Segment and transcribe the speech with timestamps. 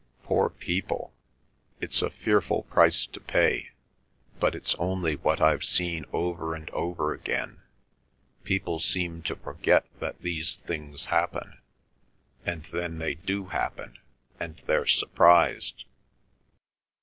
[0.23, 1.13] Poor people!
[1.79, 3.69] It's a fearful price to pay.
[4.39, 10.55] But it's only what I've seen over and over again—people seem to forget that these
[10.55, 11.61] things happen,
[12.43, 13.99] and then they do happen,
[14.39, 15.85] and they're surprised."